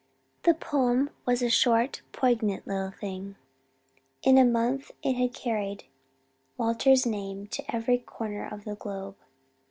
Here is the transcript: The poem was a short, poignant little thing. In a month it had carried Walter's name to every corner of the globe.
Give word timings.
The 0.41 0.55
poem 0.55 1.11
was 1.27 1.43
a 1.43 1.49
short, 1.51 2.01
poignant 2.11 2.65
little 2.65 2.89
thing. 2.89 3.35
In 4.23 4.39
a 4.39 4.43
month 4.43 4.89
it 5.03 5.13
had 5.13 5.35
carried 5.35 5.83
Walter's 6.57 7.05
name 7.05 7.45
to 7.49 7.63
every 7.69 7.99
corner 7.99 8.43
of 8.51 8.63
the 8.63 8.73
globe. 8.73 9.15